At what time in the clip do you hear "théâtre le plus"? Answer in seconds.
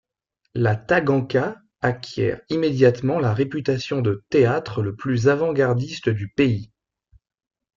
4.31-5.27